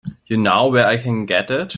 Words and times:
You 0.25 0.35
know 0.37 0.65
where 0.69 0.87
I 0.87 0.97
can 0.97 1.27
get 1.27 1.51
it? 1.51 1.69